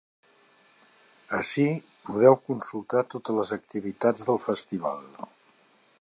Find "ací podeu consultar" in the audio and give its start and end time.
1.39-3.03